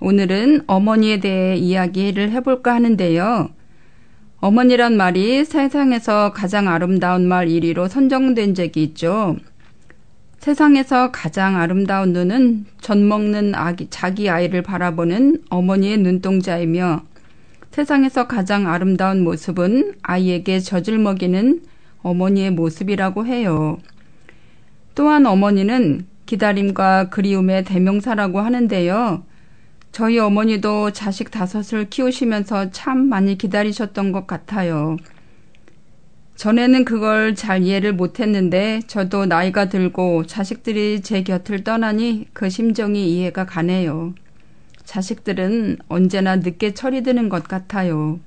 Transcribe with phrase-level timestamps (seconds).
[0.00, 3.50] 오늘은 어머니에 대해 이야기를 해볼까 하는데요.
[4.40, 9.36] 어머니란 말이 세상에서 가장 아름다운 말 1위로 선정된 적이 있죠.
[10.38, 17.02] 세상에서 가장 아름다운 눈은 젖 먹는 아기, 자기 아이를 바라보는 어머니의 눈동자이며
[17.72, 21.62] 세상에서 가장 아름다운 모습은 아이에게 젖을 먹이는
[22.02, 23.78] 어머니의 모습이라고 해요.
[24.94, 29.24] 또한 어머니는 기다림과 그리움의 대명사라고 하는데요.
[29.98, 34.96] 저희 어머니도 자식 다섯을 키우시면서 참 많이 기다리셨던 것 같아요.
[36.36, 43.46] 전에는 그걸 잘 이해를 못했는데 저도 나이가 들고 자식들이 제 곁을 떠나니 그 심정이 이해가
[43.46, 44.14] 가네요.
[44.84, 48.20] 자식들은 언제나 늦게 드는 것 같아요.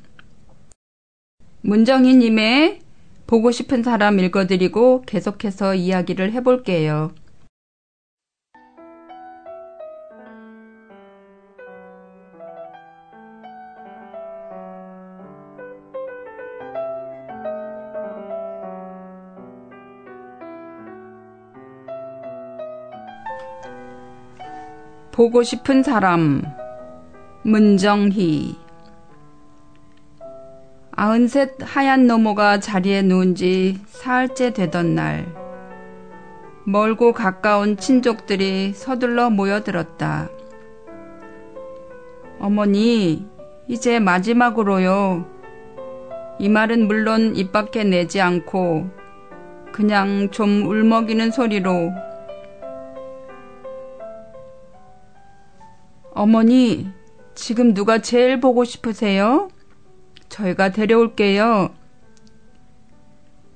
[1.61, 2.81] 문정희님의
[3.27, 7.13] 보고 싶은 사람 읽어드리고 계속해서 이야기를 해볼게요.
[25.11, 26.41] 보고 싶은 사람
[27.43, 28.57] 문정희
[30.91, 35.25] 아흔셋 하얀 노모가 자리에 누운 지 사흘째 되던 날
[36.63, 40.29] 멀고 가까운 친족들이 서둘러 모여들었다.
[42.39, 43.25] 어머니,
[43.67, 45.25] 이제 마지막으로요.
[46.39, 48.89] 이 말은 물론 입 밖에 내지 않고
[49.71, 51.91] 그냥 좀 울먹이는 소리로
[56.13, 56.91] 어머니,
[57.35, 59.49] 지금 누가 제일 보고 싶으세요?
[60.29, 61.73] 저희가 데려올게요.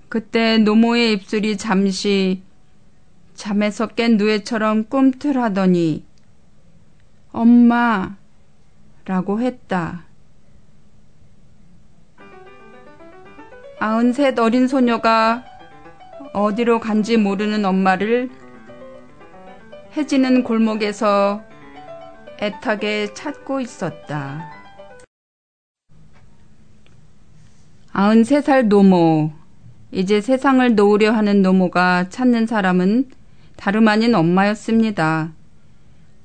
[0.09, 2.41] 그때 노모의 입술이 잠시
[3.33, 6.05] 잠에서 깬 누에처럼 꿈틀하더니
[7.31, 8.15] 엄마
[9.03, 10.05] 라고 했다.
[13.79, 15.43] 아흔셋 어린 소녀가
[16.33, 18.29] 어디로 간지 모르는 엄마를
[19.97, 21.43] 해지는 골목에서
[22.39, 24.51] 애타게 찾고 있었다.
[27.93, 29.31] 93살 노모.
[29.91, 33.09] 이제 세상을 놓으려 하는 노모가 찾는 사람은
[33.55, 35.31] 다름 아닌 엄마였습니다.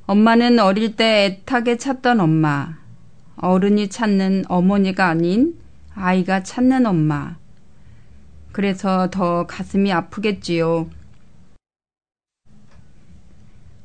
[0.06, 2.76] 엄마는 어릴 때 애타게 찾던 엄마.
[3.36, 5.56] 어른이 찾는 어머니가 아닌
[5.94, 7.36] 아이가 찾는 엄마.
[8.50, 10.90] 그래서 더 가슴이 아프겠지요.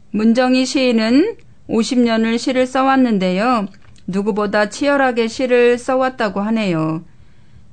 [0.10, 1.38] 문정희 시인은
[1.70, 3.68] 50년을 시를 써왔는데요.
[4.08, 7.04] 누구보다 치열하게 시를 써왔다고 하네요.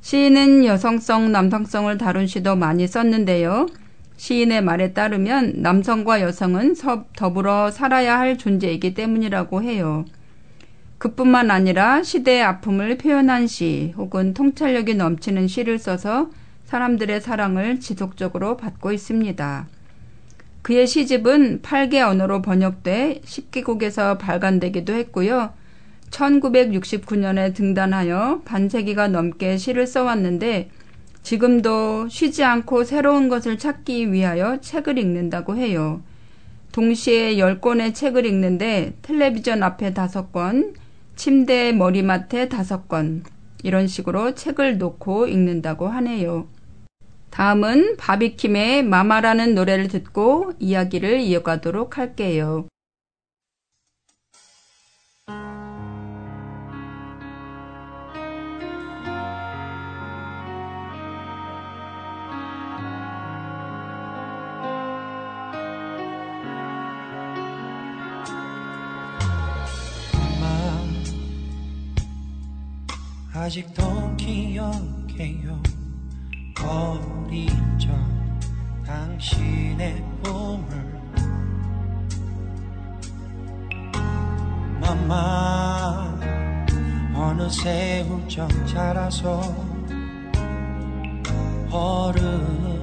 [0.01, 3.69] 시인은 여성성, 남성성을 다룬 시도 많이 썼는데요.
[4.17, 6.77] 시인의 말에 따르면 남성과 여성은
[7.17, 10.05] 더불어 살아야 할 존재이기 때문이라고 해요.
[10.99, 16.31] 그뿐만 아니라 시대의 아픔을 표현한 시 혹은 통찰력이 넘치는 시를 써서
[16.65, 19.67] 사람들의 사랑을 지속적으로 받고 있습니다.
[20.63, 25.53] 그의 시집은 8개 언어로 번역돼 10개국에서 발간되기도 했고요.
[26.11, 30.71] 1969년에 등단하여 반세기가 넘게 시를 써왔는데
[31.23, 36.03] 지금도 쉬지 않고 새로운 것을 찾기 위하여 책을 읽는다고 해요.
[36.73, 40.75] 동시에 10권의 책을 읽는데 텔레비전 앞에 5권,
[41.17, 43.23] 침대 머리맡에 5권,
[43.63, 46.49] 이런 식으로 책을 놓고 읽는다고 하네요.
[47.33, 52.69] 다음은 바비킴의 마마라는 노래를 듣고 이야기를 이어가도록 할게요.
[73.35, 75.82] 아직도 기억해요
[76.73, 77.49] 어린
[77.79, 77.91] 적
[78.87, 80.67] 당신의 꿈을
[84.81, 86.19] 맘마
[87.15, 89.43] 어느새 훌쩍 자라서
[91.71, 92.81] 어른이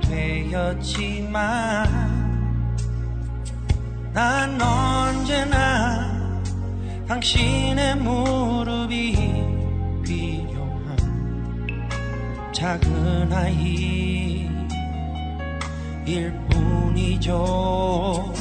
[0.00, 1.42] 되었지만
[4.14, 6.10] 난 언제나
[7.06, 9.41] 당신의 무릎이
[12.62, 14.48] 작은 아이일
[16.48, 18.31] 뿐이죠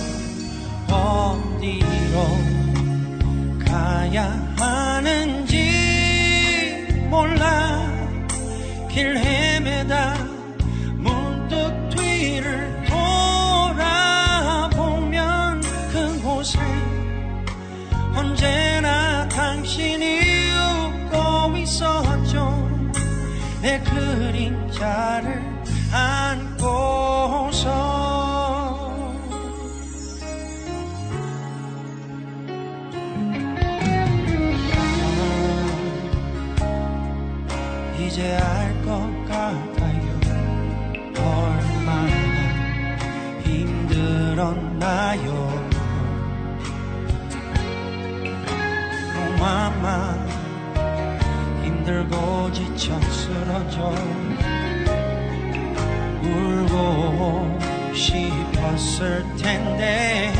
[24.81, 25.20] 그
[58.81, 60.31] 싶었을 텐데.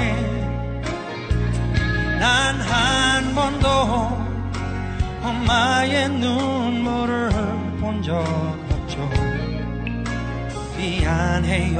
[2.19, 3.67] 난 한 번도
[5.23, 7.29] 엄마의 눈물을
[7.79, 9.09] 본 적 없죠.
[10.77, 11.79] 미안해요.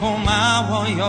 [0.00, 1.02] 고마워요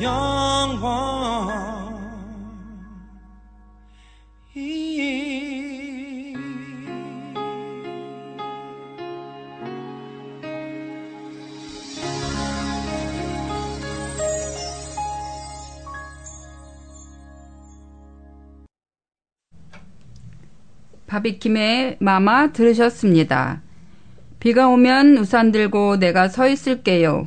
[0.00, 1.08] 영원히
[21.08, 23.62] 바비킴의 마마 들으셨습니다.
[24.38, 27.26] 비가 오면 우산 들고 내가 서 있을게요.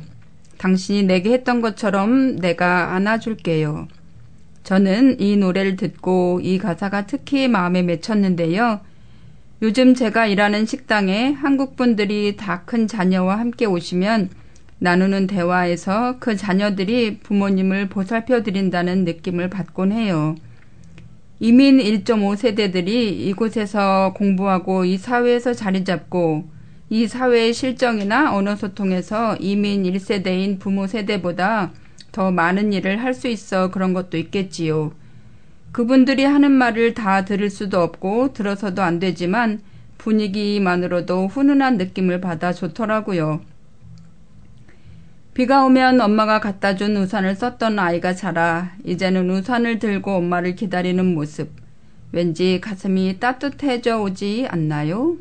[0.62, 3.88] 당신이 내게 했던 것처럼 내가 안아줄게요.
[4.62, 8.78] 저는 이 노래를 듣고 이 가사가 특히 마음에 맺혔는데요.
[9.60, 14.30] 요즘 제가 일하는 식당에 한국 분들이 다 큰 자녀와 함께 오시면
[14.78, 20.36] 나누는 대화에서 그 자녀들이 부모님을 보살펴 드린다는 느낌을 받곤 해요.
[21.40, 26.44] 이민 1.5 세대들이 이곳에서 공부하고 이 사회에서 자리 잡고
[26.92, 31.72] 이 사회의 실정이나 언어 소통에서 이민 1세대인 부모 세대보다
[32.12, 34.92] 더 많은 일을 할 수 있어 그런 것도 있겠지요.
[35.72, 39.62] 그분들이 하는 말을 다 들을 수도 없고 들어서도 안 되지만
[39.96, 43.40] 분위기만으로도 훈훈한 느낌을 받아 좋더라고요.
[45.32, 51.52] 비가 오면 엄마가 갖다 준 우산을 썼던 아이가 자라 이제는 우산을 들고 엄마를 기다리는 모습.
[52.12, 55.16] 왠지 가슴이 따뜻해져 오지 않나요?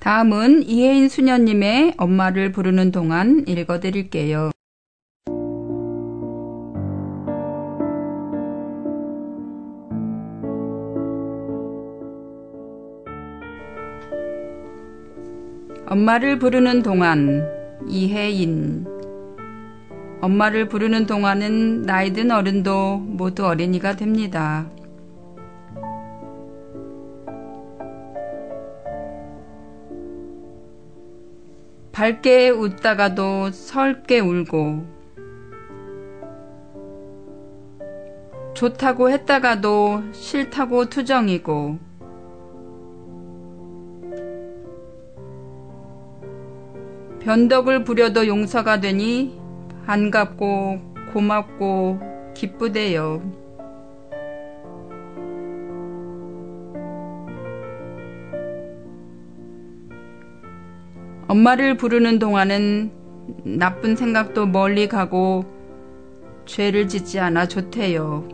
[0.00, 4.50] 다음은 이혜인 수녀님의 엄마를 부르는 동안 읽어드릴게요.
[15.86, 17.46] 엄마를 부르는 동안
[17.86, 18.86] 이혜인
[20.22, 24.70] 엄마를 부르는 동안은 나이든 어른도 모두 어린이가 됩니다.
[32.00, 34.86] 밝게 웃다가도 설게 울고
[38.54, 41.78] 좋다고 했다가도 싫다고 투정이고
[47.20, 49.38] 변덕을 부려도 용서가 되니
[49.84, 50.80] 반갑고
[51.12, 52.00] 고맙고
[52.32, 53.49] 기쁘대요.
[61.30, 62.90] 엄마를 부르는 동안은
[63.44, 65.44] 나쁜 생각도 멀리 가고
[66.44, 68.26] 죄를 짓지 않아 좋대요.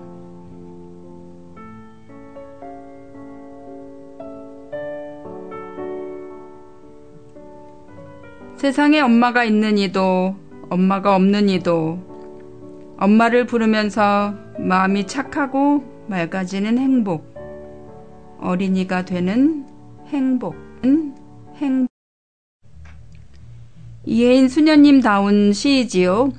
[8.57, 10.35] 세상에 엄마가 있는 이도
[10.71, 11.99] 엄마가 없는 이도
[12.97, 17.37] 엄마를 부르면서 마음이 착하고 맑아지는 행복.
[18.41, 19.67] 어린이가 되는
[20.07, 21.15] 행복은
[21.57, 21.96] 행복.
[24.09, 26.33] 이혜인 수녀님다운 시이지요.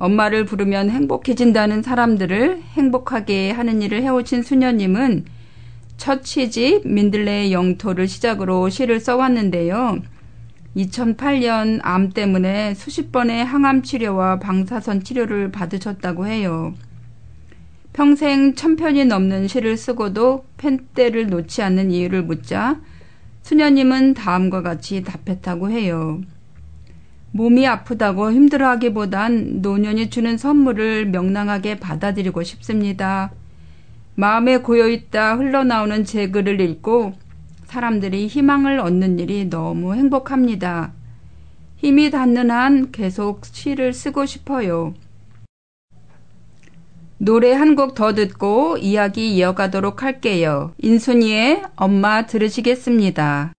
[0.00, 5.24] 엄마를 부르면 행복해진다는 사람들을 행복하게 하는 일을 해오신 수녀님은
[5.96, 10.00] 첫 시집 민들레의 영토를 시작으로 시를 써왔는데요.
[10.76, 16.74] 2008년 암 때문에 수십 번의 항암 치료와 방사선 치료를 받으셨다고 해요.
[17.92, 22.80] 평생 천 편이 넘는 시를 쓰고도 펜대를 놓지 않는 이유를 묻자
[23.42, 26.20] 수녀님은 다음과 같이 답했다고 해요.
[27.32, 33.32] 몸이 아프다고 힘들어하기보단 노년이 주는 선물을 명랑하게 받아들이고 싶습니다.
[34.14, 37.14] 마음에 고여있다 흘러나오는 제 글을 읽고
[37.64, 40.92] 사람들이 희망을 얻는 일이 너무 행복합니다.
[41.76, 44.94] 힘이 닿는 한 계속 시를 쓰고 싶어요.
[47.18, 50.72] 노래 한 곡 더 듣고 이야기 이어가도록 할게요.
[50.78, 53.52] 인순이의 엄마 들으시겠습니다.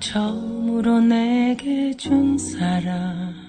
[0.00, 3.44] 처음으로 내게 준 사람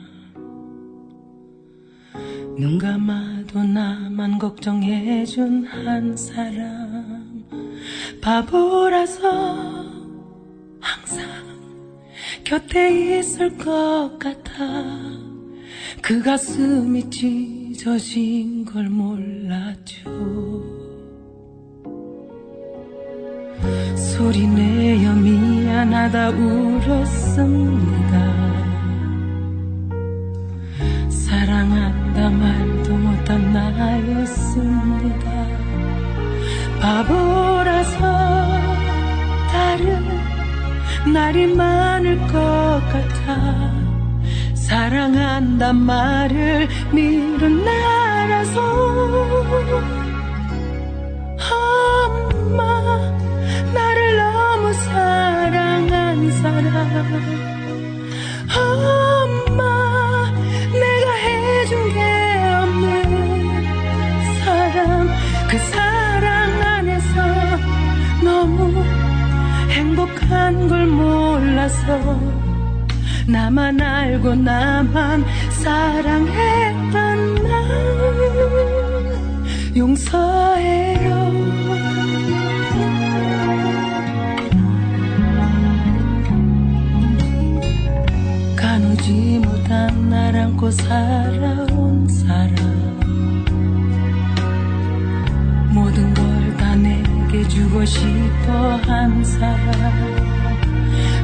[2.58, 7.44] 눈 감아도 나만 걱정해준 한 사람.
[8.22, 9.86] 바보라서
[10.80, 11.26] 항상
[12.46, 14.64] 곁에 있을 것 같아.
[16.02, 20.04] 그 가슴이 찢어진 걸 몰랐죠
[23.96, 25.15] 소리내어
[25.86, 28.14] 미안하다 울었습니다.
[31.10, 35.32] 사랑한다 말도 못한 나였습니다.
[36.82, 38.00] 바보라서
[39.52, 40.08] 다른
[41.14, 43.72] 날이 많을 것 같아
[44.54, 48.60] 사랑한다 말을 미룬 나라서
[51.52, 53.15] 엄마
[56.16, 57.06] 사람
[58.56, 60.32] 엄마
[60.72, 62.00] 내가 해준 게
[62.62, 62.86] 없는
[64.40, 65.10] 사람
[65.50, 67.16] 그 사랑 안에서
[68.24, 68.84] 너무
[69.70, 72.18] 행복한 걸 몰라서
[73.28, 77.66] 나만 알고 나만 사랑했던 날
[79.76, 80.95] 용서해
[90.46, 92.56] 안고 살아온 사람.
[95.74, 96.26] 모든 걸
[96.58, 99.82] 다 내게 주고 싶어 한 사람.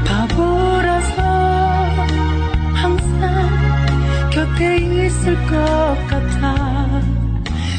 [0.06, 1.22] 바보라서
[2.74, 7.02] 항상 곁에 있을 것 같아.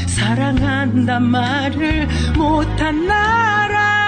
[0.07, 2.07] 사랑한단 말을
[2.37, 4.02] 못한 나라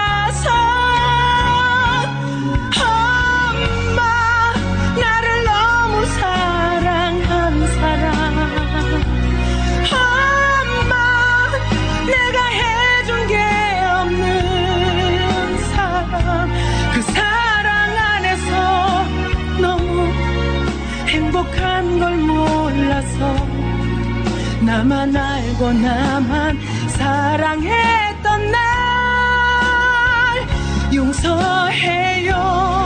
[24.75, 28.61] 나만 알고 나만 사랑했던 날
[30.93, 32.84] 용서해요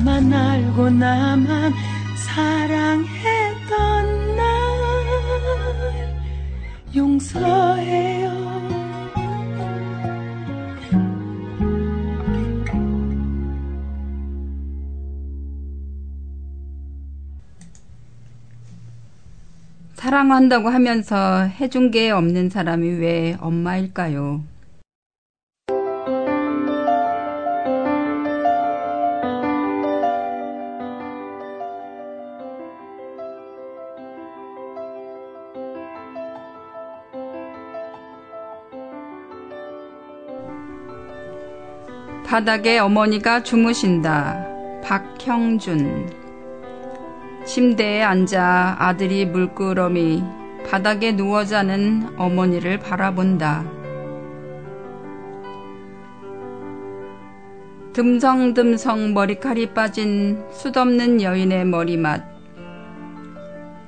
[0.00, 1.74] 나만 알고 나만
[2.16, 3.06] 사랑했던
[4.36, 4.46] 날
[6.96, 8.30] 용서해요
[19.96, 24.49] 사랑한다고 하면서 해준 게 없는 사람이 왜 엄마일까요?
[42.30, 44.46] 바닥에 어머니가 주무신다.
[44.84, 46.08] 박형준.
[47.44, 50.22] 침대에 앉아 아들이 물끄러미
[50.70, 53.64] 바닥에 누워 자는 어머니를 바라본다.
[57.94, 62.22] 듬성듬성 머리칼이 빠진 숱없는 여인의 머리맡.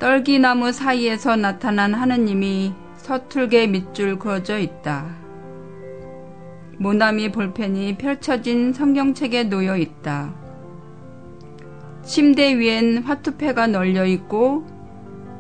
[0.01, 5.22] 떨기나무 사이에서 나타난 하느님이 서툴게 밑줄 그어져 있다.
[6.83, 10.35] 모나미 볼펜이 펼쳐진 성경책에 놓여 있다.
[12.03, 14.67] 침대 위엔 화투패가 널려 있고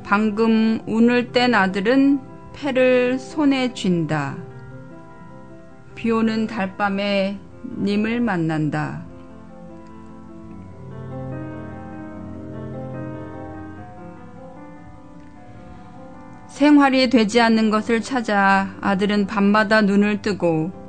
[0.04, 2.20] 방금 운을 뗀 아들은
[2.54, 4.36] 패를 손에 쥔다.
[5.96, 7.40] 비 오는 달밤에
[7.76, 9.04] 님을 만난다.
[16.46, 20.81] 생활이 되지 않는 것을 찾아 아들은 밤마다 눈을 뜨고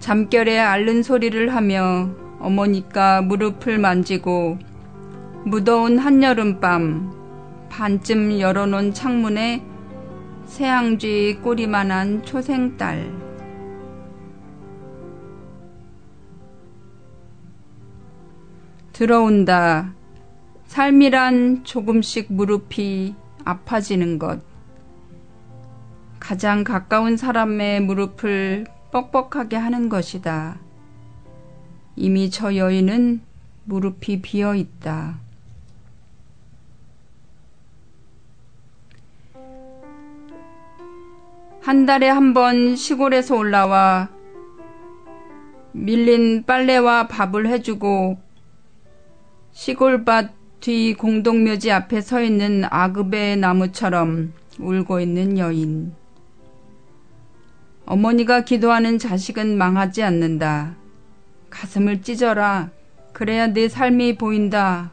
[0.00, 2.08] 잠결에 앓는 소리를 하며
[2.38, 4.58] 어머니가 무릎을 만지고
[5.44, 9.62] 무더운 한여름밤 반쯤 열어놓은 창문에
[10.46, 13.12] 새앙쥐 꼬리만한 초생딸
[18.94, 19.94] 들어온다.
[20.66, 24.40] 삶이란 조금씩 무릎이 아파지는 것.
[26.18, 30.58] 가장 가까운 사람의 무릎을 뻑뻑하게 하는 것이다.
[31.96, 33.20] 이미 저 여인은
[33.64, 35.18] 무릎이 비어 있다.
[41.60, 44.08] 한 달에 한 번 시골에서 올라와
[45.72, 48.18] 밀린 빨래와 밥을 해주고
[49.52, 55.92] 시골밭 뒤 공동묘지 앞에 서 있는 아급의 나무처럼 울고 있는 여인.
[57.90, 60.76] 어머니가 기도하는 자식은 망하지 않는다.
[61.50, 62.70] 가슴을 찢어라.
[63.12, 64.92] 그래야 내 삶이 보인다.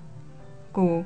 [0.72, 1.06] 고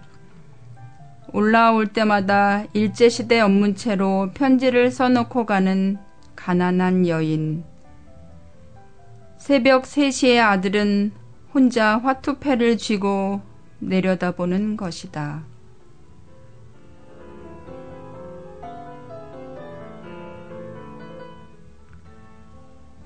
[1.33, 5.97] 올라올 때마다 일제시대 업문채로 편지를 써놓고 가는
[6.37, 7.65] 가난한 여인.
[9.37, 11.11] 새벽 3시에 아들은
[11.53, 13.41] 혼자 화투패를 쥐고
[13.79, 15.43] 내려다보는 것이다.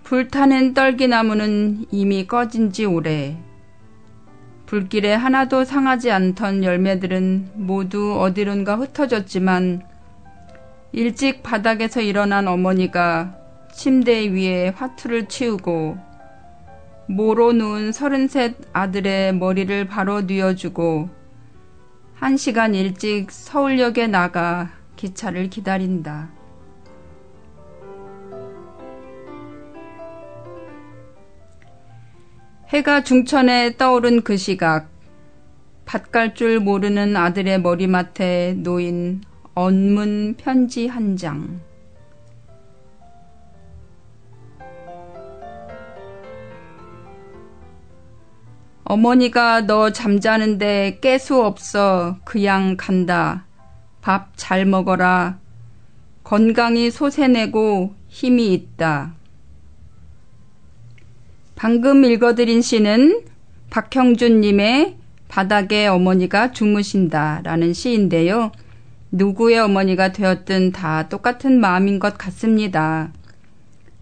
[0.05, 3.35] 불타는 떨기나무는 이미 꺼진 지 오래.
[4.67, 9.81] 불길에 하나도 상하지 않던 열매들은 모두 어디론가 흩어졌지만
[10.91, 13.35] 일찍 바닥에서 일어난 어머니가
[13.73, 15.97] 침대 위에 화투를 치우고
[17.07, 21.09] 모로 누운 서른셋 아들의 머리를 바로 뉘어주고
[22.13, 26.44] 한 시간 일찍 서울역에 나가 기차를 기다린다.
[32.69, 34.89] 해가 중천에 떠오른 그 시각,
[35.86, 39.21] 밭갈 줄 모르는 아들의 머리맡에 놓인
[39.54, 41.62] 언문 편지 한 장.
[48.84, 53.45] 어머니가 너 잠자는데 깨수 없어 그냥 간다.
[54.01, 55.39] 밥 잘 먹어라.
[56.23, 59.13] 건강히 소세내고 힘이 있다.
[61.55, 63.21] 방금 읽어드린 시는
[63.69, 64.97] 박형준님의
[65.29, 68.51] 바닥에 어머니가 주무신다 라는 시인데요.
[69.11, 73.11] 누구의 어머니가 되었든 다 똑같은 마음인 것 같습니다.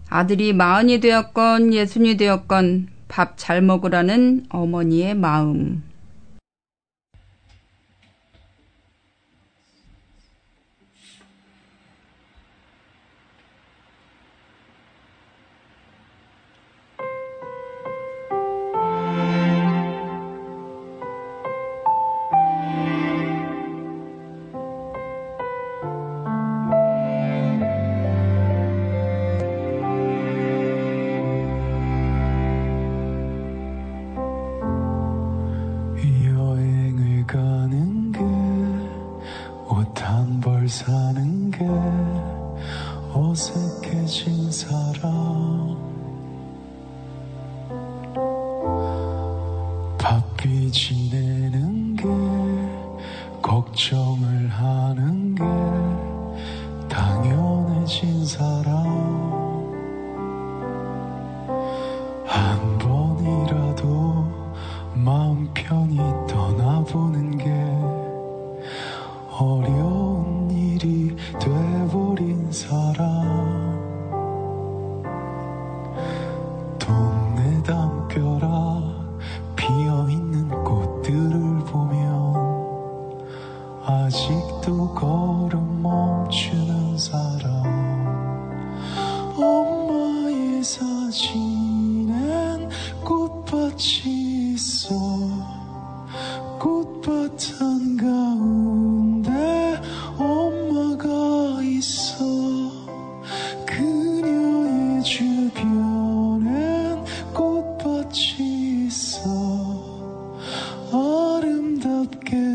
[0.08, 5.84] 아들이 마흔이 되었건 예순이 되었건 밥 잘 먹으라는 어머니의 마음.
[58.26, 58.73] 사람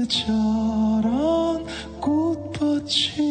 [0.07, 1.65] 자란
[1.99, 3.28] 꽃밭이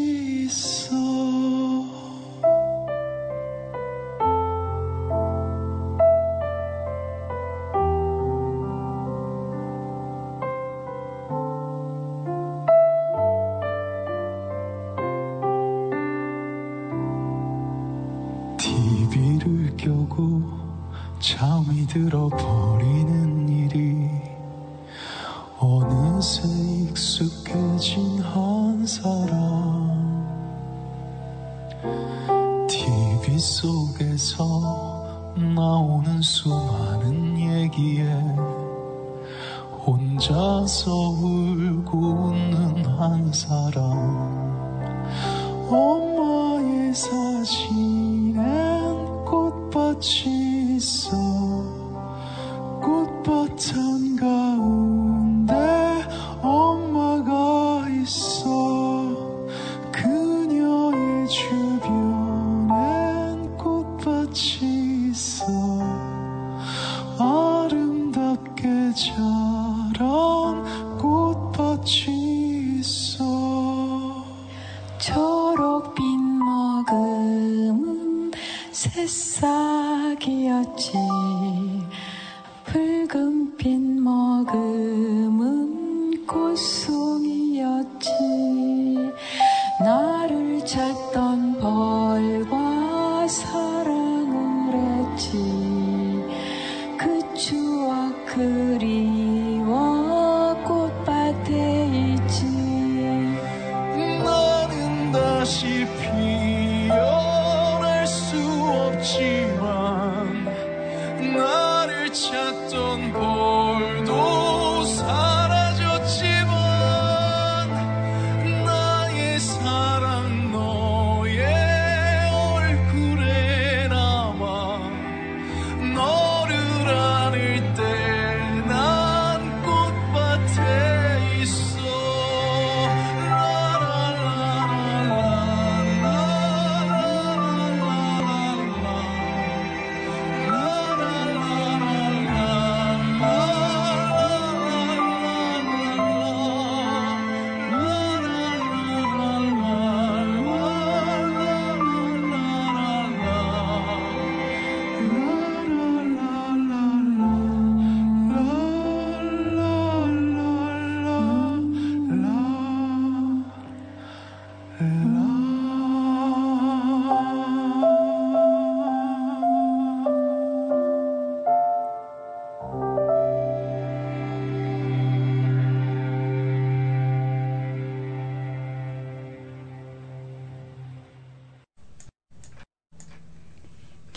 [49.99, 50.38] 꽃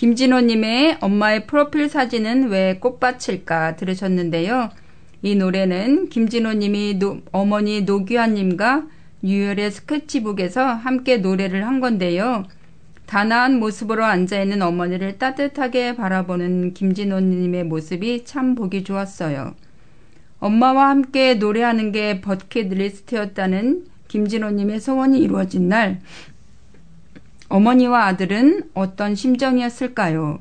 [0.02, 4.72] 김진호님의 엄마의 프로필 사진은 왜 꽃밭일까 들으셨는데요.
[5.22, 6.98] 이 노래는 김진호님이
[7.32, 8.88] 어머니 노규환님과
[9.24, 12.46] 유열의 스케치북에서 함께 노래를 한 건데요.
[13.06, 19.54] 단아한 모습으로 앉아있는 어머니를 따뜻하게 바라보는 김진호님의 모습이 참 보기 좋았어요.
[20.40, 26.02] 엄마와 함께 노래하는 게 버킷리스트였다는 김진호님의 소원이 이루어진 날,
[27.52, 30.40] 어머니와 아들은 어떤 심정이었을까요?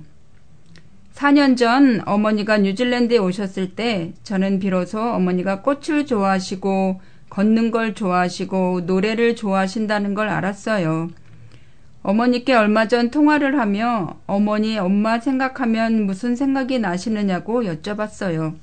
[1.12, 9.34] 4년 전 어머니가 뉴질랜드에 오셨을 때 저는 비로소 어머니가 꽃을 좋아하시고 걷는 걸 좋아하시고 노래를
[9.34, 11.10] 좋아하신다는 걸 알았어요.
[12.04, 18.54] 어머니께 얼마 전 통화를 하며 어머니 엄마 생각하면 무슨 생각이 나시느냐고 여쭤봤어요.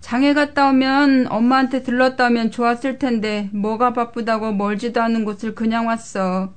[0.00, 6.52] 장에 갔다 오면 엄마한테 들렀다 오면 좋았을 텐데 뭐가 바쁘다고 멀지도 않은 곳을 그냥 왔어.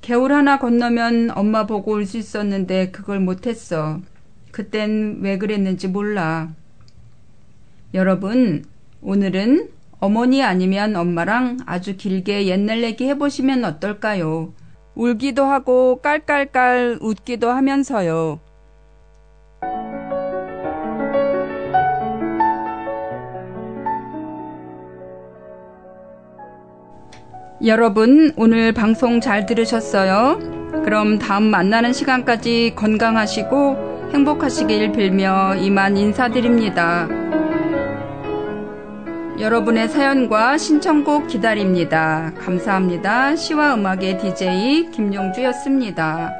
[0.00, 4.00] 개울 하나 건너면 엄마 보고 올 수 있었는데 그걸 못했어.
[4.50, 6.52] 그땐 왜 그랬는지 몰라.
[7.94, 8.64] 여러분,
[9.02, 9.68] 오늘은
[10.00, 14.54] 어머니 아니면 엄마랑 아주 길게 옛날 얘기 해보시면 어떨까요?
[14.94, 18.40] 울기도 하고 깔깔깔 웃기도 하면서요.
[27.66, 30.38] 여러분, 오늘 방송 잘 들으셨어요?
[30.82, 37.06] 그럼 다음 만나는 시간까지 건강하시고 행복하시길 빌며 이만 인사드립니다.
[39.38, 42.32] 여러분의 사연과 신청곡 기다립니다.
[42.38, 43.36] 감사합니다.
[43.36, 46.39] 시와 음악의 DJ 김용주였습니다.